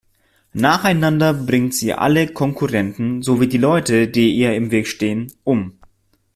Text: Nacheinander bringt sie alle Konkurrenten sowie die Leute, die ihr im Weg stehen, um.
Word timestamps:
Nacheinander 0.53 1.31
bringt 1.31 1.75
sie 1.75 1.93
alle 1.93 2.25
Konkurrenten 2.25 3.21
sowie 3.21 3.47
die 3.47 3.59
Leute, 3.59 4.07
die 4.07 4.33
ihr 4.33 4.55
im 4.55 4.71
Weg 4.71 4.87
stehen, 4.87 5.31
um. 5.43 5.77